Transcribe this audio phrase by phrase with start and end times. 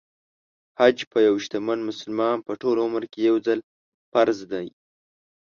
[0.79, 3.59] حج په یو شتمن مسلمان په ټول عمر کې يو ځل
[4.11, 4.67] فرض دی.